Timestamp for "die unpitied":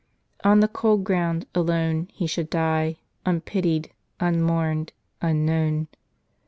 2.49-3.91